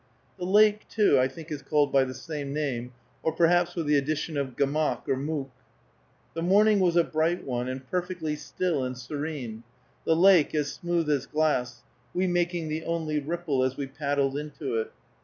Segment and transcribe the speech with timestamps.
[0.39, 3.97] The lake, too, I think, is called by the same name, or perhaps with the
[3.99, 5.51] addition of gamoc or mooc.
[6.33, 9.61] The morning was a bright one, and perfectly still and serene,
[10.03, 11.83] the lake as smooth as glass,
[12.15, 14.91] we making the only ripple as we paddled into it.